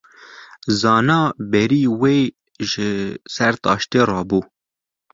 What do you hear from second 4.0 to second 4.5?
rabû.